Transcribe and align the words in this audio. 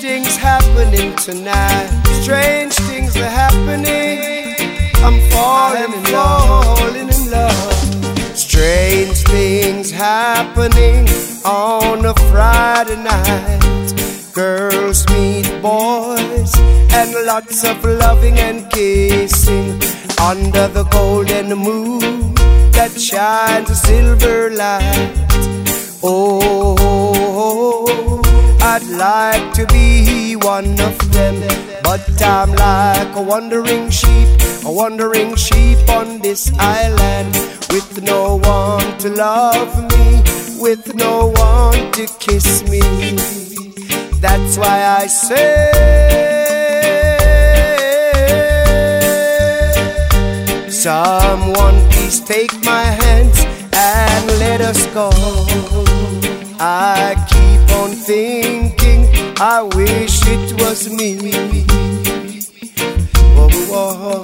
mine 0.00 1.16
tonight. 1.16 2.02
Strange 2.22 2.74
things 2.74 3.16
are 3.16 3.24
happening. 3.24 4.54
I'm 4.96 5.20
falling 5.30 5.92
in 5.92 6.12
love. 6.12 6.78
Falling 6.78 7.08
in 7.08 7.30
love. 7.30 8.36
Strange 8.36 9.18
things 9.24 9.90
happening 9.90 11.08
on 11.44 12.04
a 12.04 12.14
Friday 12.30 12.96
night. 12.96 13.92
Girls 14.32 15.06
meet 15.08 15.50
boys 15.60 16.52
and 16.92 17.26
lots 17.26 17.64
of 17.64 17.84
loving 17.84 18.38
and 18.38 18.70
kissing 18.70 19.80
under 20.20 20.68
the 20.68 20.84
golden 20.90 21.54
moon 21.58 22.34
that 22.72 22.92
shines 22.98 23.70
a 23.70 23.74
silver 23.74 24.50
light. 24.50 25.12
Oh, 26.02 26.72
I'd 28.64 28.86
like 28.86 29.52
to 29.54 29.66
be 29.66 30.36
one 30.36 30.80
of 30.80 30.96
them, 31.12 31.40
but 31.82 32.22
I'm 32.22 32.52
like 32.52 33.14
a 33.16 33.20
wandering 33.20 33.90
sheep, 33.90 34.28
a 34.64 34.70
wandering 34.70 35.34
sheep 35.34 35.88
on 35.88 36.20
this 36.20 36.52
island 36.60 37.34
with 37.70 38.02
no 38.04 38.36
one 38.36 38.96
to 38.98 39.08
love 39.10 39.74
me, 39.90 40.22
with 40.62 40.94
no 40.94 41.32
one 41.34 41.90
to 41.92 42.06
kiss 42.20 42.62
me. 42.70 42.80
That's 44.20 44.56
why 44.56 44.96
I 45.00 45.08
say, 45.08 45.72
Someone 50.70 51.78
please 51.90 52.20
take 52.20 52.52
my 52.64 52.84
hands 52.84 53.38
and 53.74 54.26
let 54.38 54.60
us 54.60 54.86
go. 54.94 55.10
I 56.64 57.16
keep 57.28 57.76
on 57.76 57.90
thinking, 57.90 59.08
I 59.40 59.62
wish 59.62 60.20
it 60.26 60.60
was 60.60 60.88
me. 60.88 61.18
Whoa, 63.34 63.50
whoa. 63.66 64.22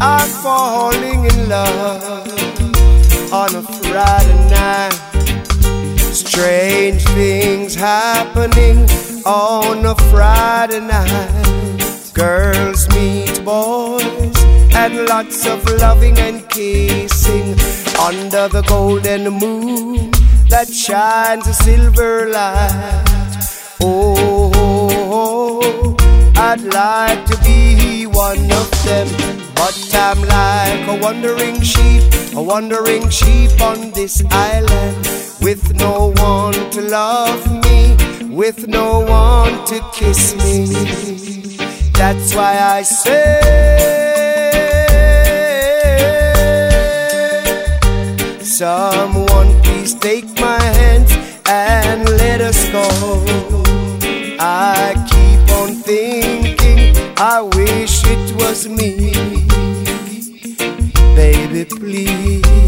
I'm 0.00 0.28
falling 0.40 1.24
in 1.24 1.48
love 1.48 3.32
on 3.32 3.56
a 3.56 3.62
Friday 3.62 4.48
night. 4.48 4.94
Strange 6.12 7.02
things 7.18 7.74
happening 7.74 8.88
on 9.26 9.84
a 9.84 9.96
Friday 10.08 10.78
night. 10.78 12.12
Girls 12.14 12.88
meet 12.90 13.44
boys 13.44 14.36
and 14.72 15.04
lots 15.08 15.44
of 15.48 15.68
loving 15.80 16.16
and 16.20 16.48
kissing 16.48 16.97
under 18.08 18.48
the 18.48 18.62
golden 18.62 19.28
moon 19.28 20.10
that 20.48 20.66
shines 20.72 21.46
a 21.46 21.52
silver 21.52 22.30
light. 22.30 23.04
Oh, 23.82 25.94
I'd 26.36 26.62
like 26.62 27.26
to 27.26 27.36
be 27.44 28.06
one 28.06 28.50
of 28.50 28.70
them, 28.86 29.08
but 29.54 29.76
I'm 29.92 30.22
like 30.22 30.88
a 30.88 30.98
wandering 31.02 31.60
sheep, 31.60 32.02
a 32.34 32.40
wandering 32.40 33.10
sheep 33.10 33.60
on 33.60 33.90
this 33.90 34.24
island 34.30 34.96
with 35.42 35.74
no 35.74 36.14
one 36.16 36.54
to 36.70 36.80
love 36.80 37.44
me, 37.64 37.94
with 38.34 38.68
no 38.68 39.00
one 39.00 39.66
to 39.66 39.84
kiss 39.92 40.34
me. 40.34 40.64
That's 41.92 42.34
why 42.34 42.56
I 42.58 42.82
say, 42.84 43.97
Someone 48.58 49.62
please 49.62 49.94
take 49.94 50.24
my 50.40 50.60
hands 50.60 51.12
and 51.46 52.08
let 52.18 52.40
us 52.40 52.68
go. 52.70 52.82
I 54.40 54.94
keep 55.06 55.56
on 55.58 55.76
thinking, 55.76 56.92
I 57.16 57.42
wish 57.54 58.02
it 58.04 58.34
was 58.34 58.66
me. 58.66 59.12
Baby, 61.14 61.66
please, 61.66 62.67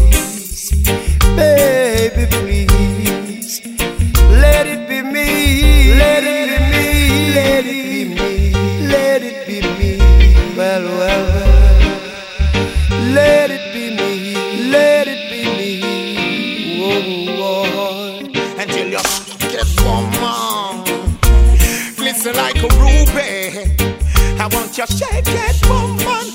Your 24.81 24.87
shake 24.97 25.27
it, 25.27 25.69
woman. 25.69 26.25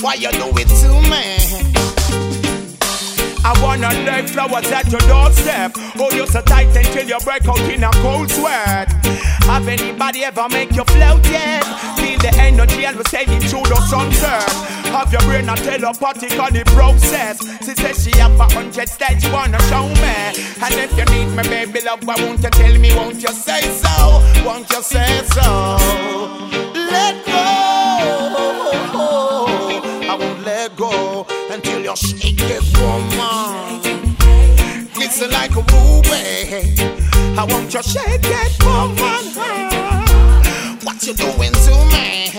Why 0.00 0.14
you 0.14 0.32
do 0.32 0.48
it 0.56 0.66
to 0.80 0.88
me? 1.12 1.36
I 3.44 3.52
wanna 3.60 3.90
lay 4.08 4.26
flowers 4.26 4.72
at 4.72 4.90
your 4.90 5.00
doorstep. 5.00 5.76
Hold 5.76 6.14
you 6.14 6.26
so 6.26 6.40
tight 6.40 6.74
until 6.74 7.06
you 7.06 7.18
break 7.20 7.46
out 7.46 7.60
in 7.68 7.84
a 7.84 7.90
cold 8.00 8.30
sweat. 8.30 8.90
Have 9.44 9.68
anybody 9.68 10.24
ever 10.24 10.48
make 10.48 10.72
you 10.74 10.84
float 10.84 11.22
yet? 11.28 11.64
Feel 12.00 12.18
the 12.18 12.32
energy 12.40 12.86
and 12.86 12.96
we 12.96 13.04
sailing 13.04 13.40
through 13.40 13.64
the 13.64 13.76
sunset. 13.90 14.48
Have 14.88 15.12
your 15.12 15.20
brain 15.28 15.50
a 15.50 15.56
telepathic 15.56 16.40
on 16.40 16.54
the 16.54 16.64
process. 16.64 17.36
She 17.62 17.74
says 17.74 18.04
she 18.04 18.18
have 18.18 18.40
a 18.40 18.44
hundred 18.44 18.88
styles 18.88 19.22
she 19.22 19.30
wanna 19.30 19.60
show 19.68 19.86
me. 19.86 20.32
And 20.64 20.74
if 20.80 20.96
you 20.96 21.04
need 21.12 21.28
me, 21.36 21.42
baby 21.42 21.82
love, 21.82 22.06
why 22.06 22.14
won't 22.16 22.42
you 22.42 22.48
tell 22.48 22.78
me? 22.78 22.94
Won't 22.94 23.20
you 23.20 23.34
say 23.34 23.60
so? 23.60 24.22
Won't 24.46 24.70
you 24.70 24.82
say 24.82 25.20
so? 25.34 26.65
Let 26.90 27.14
go. 27.26 27.32
I 30.10 30.16
won't 30.18 30.42
let 30.44 30.76
go 30.76 31.26
until 31.50 31.80
you 31.80 31.96
shake 31.96 32.40
it, 32.40 32.62
woman. 32.78 33.80
Glisten 34.94 35.30
like 35.30 35.52
a 35.52 35.62
ruby. 35.72 36.24
I 37.38 37.44
want 37.44 37.72
you 37.74 37.82
shake 37.82 38.20
it, 38.24 38.64
woman. 38.64 39.24
What 40.84 41.02
you 41.06 41.14
doing 41.14 41.52
to 41.52 41.74
me? 41.92 42.30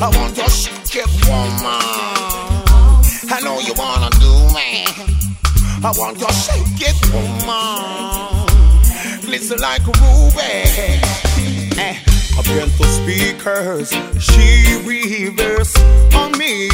I 0.00 0.08
want 0.16 0.36
you 0.36 0.48
shake 0.48 0.96
it, 0.96 1.10
woman. 1.28 1.82
I 3.34 3.40
know 3.42 3.60
you 3.60 3.74
wanna 3.76 4.10
do 4.20 4.32
me. 4.54 4.86
I 5.84 5.92
want 5.96 6.18
you 6.20 6.30
shake 6.32 6.82
it, 6.88 6.96
woman. 7.12 8.46
Glisten 9.22 9.58
like 9.60 9.82
a 9.82 9.92
ruby. 10.02 10.52
Eh. 11.78 12.11
A 12.38 12.42
gentle 12.44 12.86
speakers, 12.86 13.90
she 14.18 14.80
reverse 14.86 15.76
on 16.14 16.32
me. 16.38 16.68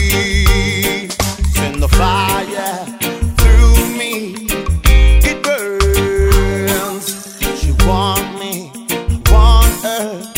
Send 1.55 1.82
the 1.82 1.88
fire 1.88 2.87
through 3.38 3.99
me, 3.99 4.34
it 5.28 5.43
burns. 5.43 7.06
She 7.60 7.72
want 7.87 8.38
me, 8.38 8.70
want 9.31 9.75
her, 9.82 10.32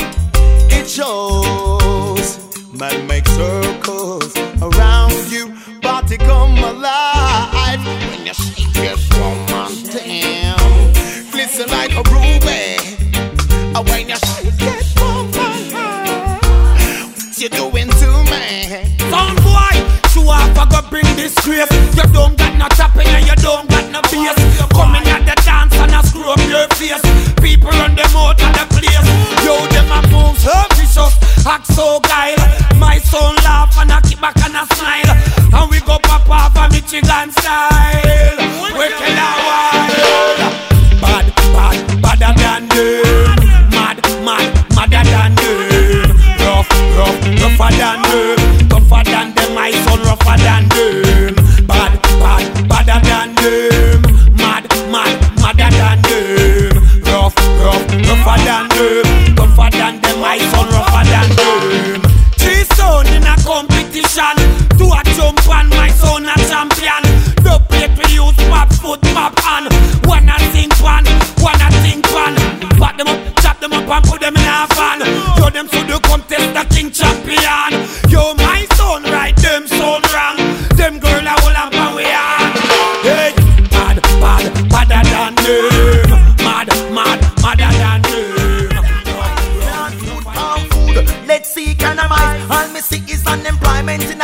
it 0.71 0.89
shows. 0.89 2.39
Man 2.73 3.07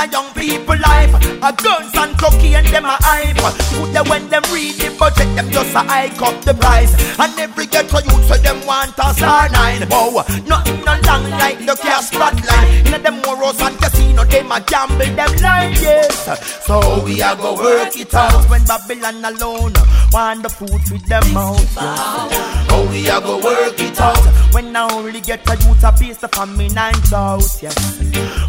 young 0.05 0.33
people 0.35 0.77
life. 0.77 1.15
A 1.41 1.53
guns 1.53 1.95
and 1.97 2.19
cocaine, 2.19 2.65
them 2.71 2.85
a 2.85 2.97
hype. 3.01 3.41
Put 3.73 3.93
them 3.93 4.09
when 4.09 4.29
them 4.29 4.43
read 4.53 4.77
the 4.77 4.95
budget, 4.99 5.35
them 5.35 5.51
just 5.51 5.75
a 5.75 5.81
hike 5.81 6.21
up 6.21 6.37
the 6.45 6.55
price. 6.55 6.93
And 7.19 7.33
every 7.39 7.67
ghetto 7.67 7.99
youth 8.05 8.29
so 8.29 8.37
them 8.37 8.65
want 8.67 8.93
a 8.99 9.15
star 9.15 9.49
nine. 9.49 9.89
Wow, 9.89 10.25
nothing 10.47 10.85
no 10.85 10.95
long 11.07 11.31
like 11.31 11.65
the 11.65 11.77
cash 11.81 12.13
line. 12.13 12.87
In 12.87 12.95
a 12.95 12.99
them 12.99 13.23
moros 13.23 13.61
and 13.61 13.79
casino, 13.79 14.25
them 14.25 14.53
a 14.53 14.61
gamble, 14.61 14.99
them 15.17 15.33
like 15.41 15.81
yes. 15.81 16.67
So 16.67 17.03
we 17.05 17.23
a 17.23 17.35
go 17.37 17.55
work 17.55 17.97
it 17.97 18.15
out 18.15 18.45
when 18.51 18.65
Babylon 18.65 19.25
alone 19.25 19.73
want 20.13 20.43
the 20.43 20.49
food 20.49 20.83
with 20.91 21.05
them 21.07 21.23
mouth. 21.33 21.61
Yes. 21.77 22.67
Oh, 22.71 22.87
we 22.91 23.09
a 23.09 23.21
go 23.21 23.37
work 23.43 23.79
it 23.81 24.01
out 24.01 24.19
when 24.53 24.75
I 24.77 24.89
only 24.93 25.21
get 25.21 25.49
a 25.49 25.57
youth 25.65 25.85
a 25.85 25.93
piece 25.93 26.23
of 26.23 26.31
famine 26.33 26.77
and 26.77 27.03
drought. 27.05 27.43
Yes. 27.63 27.77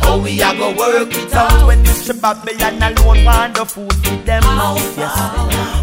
Oh, 0.03 0.21
we 0.23 0.41
a 0.41 0.53
go 0.55 0.75
work 0.75 1.13
it 1.13 1.33
out 1.33 1.67
when 1.67 1.83
Mr. 1.83 2.19
Babylon 2.19 2.81
alone 2.81 3.25
want 3.25 3.55
the 3.55 3.65
food 3.65 3.87
with 3.87 4.25
them 4.25 4.43
mouth. 4.43 4.97
Yes. 4.97 5.13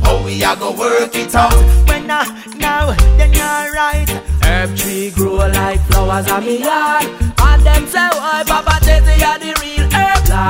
Oh, 0.06 0.22
we 0.24 0.42
a 0.42 0.54
go 0.56 0.72
work 0.72 1.14
it 1.14 1.34
out 1.34 1.52
when 1.88 2.10
I 2.10 2.24
now 2.56 2.92
then 3.16 3.34
alright. 3.36 4.08
Herb 4.44 4.76
tree 4.76 5.10
grow 5.10 5.36
like 5.36 5.80
flowers 5.88 6.30
on 6.30 6.44
me 6.44 6.58
yard, 6.58 7.04
and 7.40 7.62
them 7.64 7.86
say, 7.86 8.08
"Why, 8.12 8.44
Papa, 8.46 8.78
they 8.84 9.22
are 9.24 9.38
the 9.38 9.56
real 9.62 9.73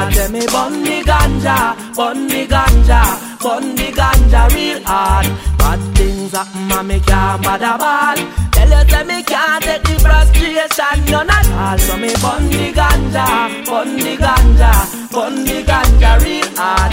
lord." 0.01 0.13
Tell 0.15 0.31
me, 0.31 0.47
bun 0.55 0.83
the 0.83 0.97
ganja, 1.11 1.59
bun 1.97 2.29
the 2.29 2.47
ganja. 2.47 3.03
Bun 3.45 3.75
the 3.77 3.93
ganja 3.93 4.43
real 4.55 4.83
hard. 4.85 5.27
Bad 5.59 5.81
things 5.97 6.33
happen 6.33 6.73
and 6.73 6.89
me 6.89 6.99
can't 7.01 7.43
bother 7.43 7.77
ball. 7.83 8.17
Tell 8.53 8.71
you 8.75 8.89
say 8.91 9.05
me 9.05 9.23
can't 9.23 9.63
take 9.65 9.83
the 9.83 9.95
frustration 10.05 10.99
none 11.11 11.31
at 11.31 11.47
all. 11.63 11.79
So 11.79 11.97
me 11.99 12.13
bun 12.23 12.49
the 12.49 12.73
ganja, 12.79 13.27
bun 13.67 13.97
the 13.97 14.17
ganja, 14.17 14.73
bun 15.13 15.45
the 15.45 15.63
ganja 15.69 16.11
real 16.25 16.49
hard. 16.57 16.93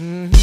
Mm-hmm. 0.00 0.37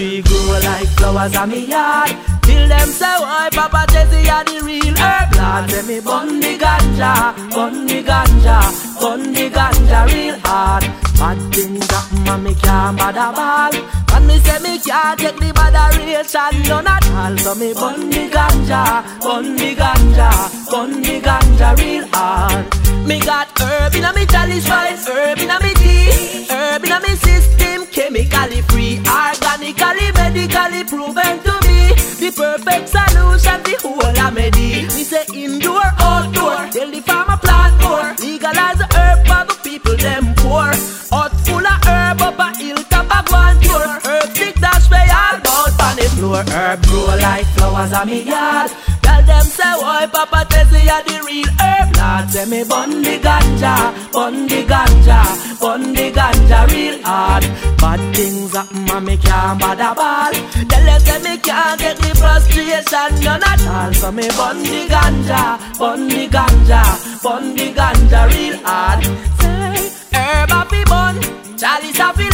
Tree 0.00 0.22
grow 0.22 0.58
like 0.64 0.88
flowers 0.96 1.36
on 1.36 1.48
me 1.50 1.66
yard. 1.66 2.10
Till 2.42 2.64
them 2.68 2.88
say, 2.98 3.16
why 3.22 3.48
Papa 3.52 3.82
Jesse 3.92 4.30
are 4.30 4.44
the 4.44 4.56
real 4.64 4.96
herb 4.96 5.28
lord. 5.38 5.70
Say 5.70 5.82
me 5.88 6.00
bun 6.00 6.40
the 6.40 6.52
ganja, 6.62 7.12
bun 7.54 7.86
the 7.86 7.98
ganja, 8.08 8.58
bun 9.00 9.20
the 9.34 9.46
ganja 9.56 10.00
real 10.12 10.38
hard. 10.44 10.84
Bad 11.20 11.38
things 11.54 11.90
happen 11.92 12.46
and 12.46 12.60
can't 12.62 12.98
bother 12.98 13.30
ball. 13.36 13.74
And 14.14 14.26
me 14.26 14.38
say 14.38 14.58
me 14.64 14.78
can't 14.78 15.20
take 15.20 15.38
the 15.42 15.52
botheration 15.58 16.54
none 16.68 16.86
at 16.86 17.06
all. 17.20 17.36
So 17.44 17.54
me 17.60 17.74
bun 17.74 18.10
the 18.10 18.22
ganja, 18.36 18.82
bun 19.20 19.56
the 19.56 19.70
ganja, 19.80 20.30
bun 20.70 20.90
the 21.02 21.20
ganja 21.26 21.68
real 21.78 22.06
hard. 22.12 22.64
Me 23.06 23.18
got 23.20 23.48
herb 23.58 23.94
in 23.94 24.04
a 24.04 24.12
me 24.14 24.24
chalice 24.26 24.68
wine, 24.68 24.96
floor. 46.30 46.44
Herb 46.46 46.82
grow 46.86 47.06
like 47.16 47.46
flowers 47.54 47.92
on 47.92 48.06
me 48.06 48.22
yard. 48.22 48.70
Tell 49.02 49.22
them 49.22 49.44
say, 49.44 49.74
why 49.82 50.06
Papa 50.06 50.46
Tessie 50.48 50.88
are 50.88 51.02
the 51.02 51.16
real 51.26 51.50
herb 51.60 51.88
lord. 51.98 52.30
Say 52.30 52.44
me 52.46 52.64
bun 52.64 53.02
the 53.02 53.18
ganja, 53.18 53.74
bun 54.12 54.46
the 54.46 54.60
ganja, 54.70 55.20
bun 55.60 55.92
the 55.92 56.06
ganja 56.12 56.60
real 56.72 57.02
hard. 57.02 57.44
Bad 57.80 58.00
things 58.14 58.52
happen 58.52 58.90
and 58.90 59.06
me 59.06 59.16
can't 59.16 59.60
bother 59.60 59.94
ball. 59.94 60.32
Tell 60.70 60.84
them 60.88 61.00
say 61.06 61.18
me 61.26 61.34
can't 61.38 61.80
get 61.80 61.96
the 61.96 62.10
frustration 62.20 63.10
none 63.24 63.42
at 63.42 63.66
all. 63.66 63.92
So 63.94 64.12
me 64.12 64.28
bun 64.38 64.62
the 64.62 64.82
ganja, 64.92 65.44
bun 65.78 66.08
the 66.08 66.28
ganja, 66.28 66.82
bun 67.22 67.54
the 67.56 67.66
ganja 67.78 68.20
real 68.32 68.56
hard. 68.64 69.04
Say 69.40 70.18
herb 70.18 70.50
happy 70.50 70.84
bun, 70.84 71.16
chalice 71.56 71.98
light. 71.98 72.29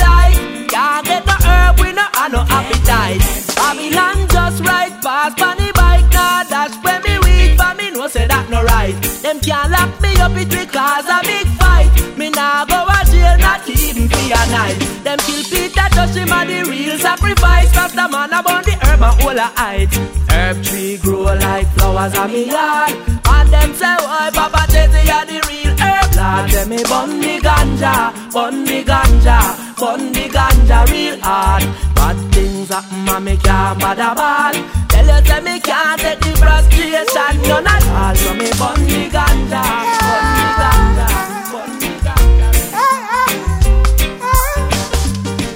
We 2.26 2.32
no 2.32 2.42
no 2.42 2.46
appetite. 2.48 3.22
Babylon 3.54 4.26
just 4.28 4.64
right 4.64 4.90
past 5.00 5.40
on 5.40 5.56
the 5.58 5.70
bike, 5.74 6.10
nah 6.12 6.42
that's 6.42 6.74
when 6.82 7.00
me 7.04 7.18
weak, 7.22 7.56
but 7.56 7.76
me 7.76 7.90
know 7.92 8.08
say 8.08 8.26
that 8.26 8.50
no 8.50 8.64
right. 8.64 8.94
Them 9.22 9.38
can't 9.38 9.70
lock 9.70 9.94
me 10.02 10.10
up 10.18 10.34
it 10.34 10.50
because 10.50 11.06
a 11.06 11.20
big 11.22 11.46
fight. 11.54 11.86
Me 12.18 12.30
nah 12.30 12.64
go 12.64 12.82
a 12.82 12.98
jail, 13.06 13.38
not 13.38 13.62
even 13.70 14.08
for 14.08 14.18
a 14.18 14.42
night. 14.50 14.78
Them 15.04 15.18
kill 15.22 15.44
Peter, 15.44 15.86
touch 15.94 16.18
him 16.18 16.32
a 16.34 16.42
the 16.42 16.68
real 16.68 16.98
sacrifice. 16.98 17.70
Rasta 17.76 18.08
man 18.10 18.32
about 18.32 18.64
the 18.64 18.74
herb 18.74 19.02
and 19.02 19.22
all 19.22 19.38
a 19.38 19.48
height. 19.54 19.94
Herb 20.26 20.64
tree 20.64 20.98
grow 20.98 21.30
like 21.30 21.68
flowers 21.78 22.14
on 22.18 22.32
me 22.32 22.50
yard. 22.50 22.90
And 23.22 23.48
them 23.54 23.72
say, 23.74 23.94
why 24.02 24.30
Papa 24.34 24.66
Tete 24.66 25.06
are 25.14 25.26
the 25.26 25.38
real 25.46 25.74
herb 25.78 26.10
lord. 26.18 26.50
Them 26.50 26.68
me 26.70 26.82
bun 26.90 27.20
the 27.20 27.38
ganja, 27.38 28.10
bun 28.32 28.64
the 28.64 28.82
ganja, 28.82 29.65
bun 29.78 30.12
the 30.12 30.28
ganja 30.36 30.90
real 30.90 31.18
hard. 31.20 31.62
Bad 31.94 32.18
things 32.34 32.68
happen 32.68 33.08
and 33.08 33.24
me 33.24 33.36
can't 33.36 33.80
bother 33.80 34.14
ball. 34.14 34.54
Tell 34.88 35.06
you 35.06 35.26
say 35.26 35.40
me 35.40 35.60
can't 35.60 36.00
take 36.00 36.20
the 36.20 36.32
frustration 36.40 37.42
none 37.48 37.66
at 37.66 37.86
all. 38.00 38.14
So 38.16 38.34
me 38.34 38.50
bun 38.58 38.80
the 38.84 39.02
ganja, 39.14 39.62
the 40.08 40.46
ganja. 40.60 41.36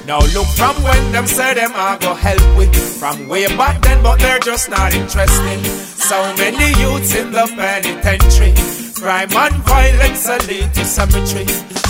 Now 0.07 0.19
look 0.35 0.49
from 0.59 0.75
when 0.83 1.13
them 1.13 1.27
say 1.27 1.55
them 1.55 1.71
I 1.73 1.97
go 2.01 2.15
help 2.15 2.57
with 2.57 2.75
From 2.99 3.29
way 3.29 3.47
back 3.47 3.81
then 3.81 4.03
but 4.03 4.19
they're 4.19 4.41
just 4.41 4.69
not 4.69 4.93
interested 4.93 5.65
So 5.65 6.35
many 6.35 6.69
youths 6.81 7.15
in 7.15 7.31
the 7.31 7.47
penitentiary 7.55 8.90
Crime 9.01 9.33
and 9.33 9.55
violence 9.65 10.29
a 10.29 10.37
lead 10.47 10.75
to 10.75 10.85
cemetery 10.85 11.47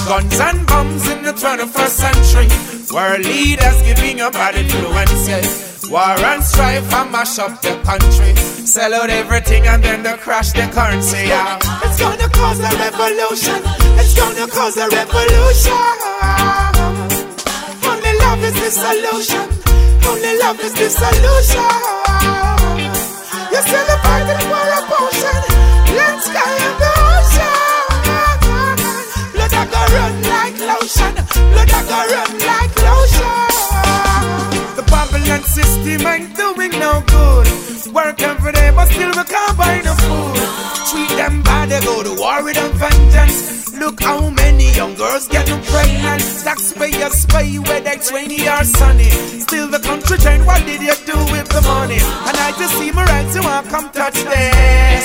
Guns 0.07 0.39
and 0.39 0.65
bombs 0.65 1.09
in 1.11 1.25
the 1.25 1.33
21st 1.33 1.89
century 1.91 2.47
World 2.95 3.25
leaders 3.27 3.83
giving 3.83 4.21
a 4.21 4.31
bad 4.31 4.55
influence 4.55 5.91
War 5.91 6.15
and 6.31 6.45
strife 6.45 6.95
and 6.95 7.11
mash 7.11 7.37
up 7.41 7.61
the 7.63 7.75
country 7.83 8.37
Sell 8.65 8.95
out 8.95 9.11
everything 9.11 9.67
and 9.67 9.83
then 9.83 10.05
they 10.05 10.17
crash 10.19 10.53
the 10.53 10.71
currency 10.73 11.27
yeah. 11.27 11.59
It's 11.83 11.99
gonna 11.99 12.29
cause 12.29 12.61
a 12.61 12.71
revolution 12.79 13.59
It's 13.99 14.15
gonna 14.15 14.47
cause 14.47 14.77
a 14.77 14.89
revolution 14.89 15.75
only 17.83 18.19
love 18.21 18.45
is 18.45 18.55
the 18.55 18.71
solution. 18.71 19.47
Only 20.07 20.39
love 20.39 20.61
is 20.61 20.75
the 20.75 20.89
solution. 20.89 21.71
You're 23.51 23.63
still 23.63 23.99
fighting 23.99 24.47
for 24.47 24.69
a 24.71 24.81
potion. 24.87 25.41
Let's 25.97 26.29
go 26.29 26.90
run 29.93 30.15
like 30.23 30.59
lotion. 30.59 31.15
Blood 31.51 31.73
a 31.79 31.81
go 31.91 32.01
run 32.15 32.33
like 32.51 32.75
lotion. 32.87 33.51
The 34.77 34.85
Babylon 34.91 35.43
system 35.43 36.07
ain't 36.07 36.37
doing 36.37 36.73
no 36.79 37.03
good. 37.07 37.47
Work 37.95 38.23
every 38.23 38.53
day, 38.53 38.71
but 38.71 38.87
still 38.87 39.09
we 39.09 39.25
can't 39.25 39.57
buy 39.59 39.81
no 39.85 39.95
food. 39.95 40.37
Treat 40.91 41.11
them 41.17 41.43
bad, 41.43 41.71
they 41.71 41.81
go 41.81 42.03
to 42.03 42.15
war 42.21 42.43
with 42.45 42.55
them 42.55 42.73
vengeance. 42.79 43.61
Look 43.75 44.03
how 44.03 44.29
many 44.31 44.71
young 44.73 44.95
girls 44.95 45.27
get 45.27 45.47
pregnant. 45.47 46.23
Taxpayers 46.45 47.27
pay 47.27 47.59
whether 47.59 47.91
it's 47.91 48.13
rainy 48.13 48.47
or 48.49 48.63
sunny. 48.65 49.11
Still 49.41 49.69
the 49.69 49.81
country 49.81 50.19
train, 50.19 50.45
what 50.47 50.65
did 50.67 50.83
you 50.83 50.95
do 51.07 51.19
with 51.33 51.49
the 51.49 51.63
money? 51.63 51.99
And 52.29 52.37
I 52.37 52.53
just 52.59 52.79
see 52.79 52.93
my 52.93 53.05
rights, 53.05 53.35
you 53.35 53.43
want 53.43 53.69
come 53.69 53.91
touch 53.91 54.23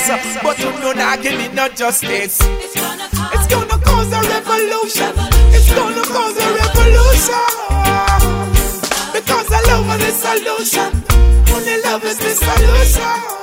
this. 0.06 0.38
But 0.42 0.58
you 0.58 0.70
know 0.80 0.92
not 0.92 1.22
give 1.22 1.36
me 1.38 1.48
no 1.48 1.68
justice. 1.68 2.38
It's 2.40 3.46
gonna 3.48 3.78
cause 3.78 4.12
a 4.12 4.20
revolution. 4.22 5.12
It's 5.54 5.72
gonna 5.74 6.02
cause 6.02 6.36
a 6.36 6.48
revolution. 6.62 7.46
Because 9.12 9.48
I 9.52 9.60
love 9.66 10.00
is 10.00 10.02
the 10.04 10.12
solution. 10.24 10.90
Only 11.54 11.82
love 11.82 12.04
is 12.04 12.18
the 12.18 12.30
solution. 12.30 13.35